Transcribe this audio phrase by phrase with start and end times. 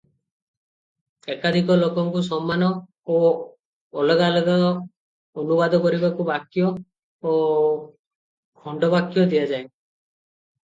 [1.33, 2.69] ଏକାଧିକ ଲୋକଙ୍କୁ ସମାନ
[3.17, 3.19] ଓ
[4.05, 4.55] ଅଲଗା ଅଲଗା
[5.43, 7.37] ଅନୁବାଦ କରିବାକୁ ବାକ୍ୟ ଓ
[8.65, 9.63] ଖଣ୍ଡବାକ୍ୟ ଦିଆଯାଏ।